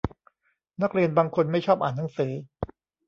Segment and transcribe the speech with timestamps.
[0.81, 2.31] นักเรียนบางคนไม่ชอบอ่านหนังสือ